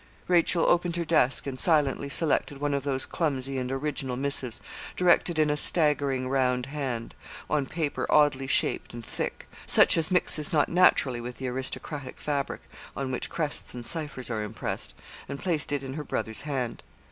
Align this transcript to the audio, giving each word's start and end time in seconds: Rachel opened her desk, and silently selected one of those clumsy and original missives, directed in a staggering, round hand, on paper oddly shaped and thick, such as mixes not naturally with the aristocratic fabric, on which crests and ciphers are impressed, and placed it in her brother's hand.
Rachel 0.27 0.65
opened 0.67 0.95
her 0.95 1.05
desk, 1.05 1.45
and 1.45 1.59
silently 1.59 2.09
selected 2.09 2.59
one 2.59 2.73
of 2.73 2.81
those 2.83 3.05
clumsy 3.05 3.59
and 3.59 3.71
original 3.71 4.15
missives, 4.15 4.59
directed 4.97 5.37
in 5.37 5.51
a 5.51 5.55
staggering, 5.55 6.27
round 6.27 6.65
hand, 6.65 7.13
on 7.47 7.67
paper 7.67 8.07
oddly 8.09 8.47
shaped 8.47 8.95
and 8.95 9.05
thick, 9.05 9.47
such 9.67 9.99
as 9.99 10.09
mixes 10.09 10.51
not 10.51 10.69
naturally 10.69 11.21
with 11.21 11.37
the 11.37 11.47
aristocratic 11.47 12.17
fabric, 12.17 12.61
on 12.97 13.11
which 13.11 13.29
crests 13.29 13.75
and 13.75 13.85
ciphers 13.85 14.31
are 14.31 14.41
impressed, 14.41 14.95
and 15.29 15.37
placed 15.37 15.71
it 15.71 15.83
in 15.83 15.93
her 15.93 16.03
brother's 16.03 16.41
hand. 16.41 16.81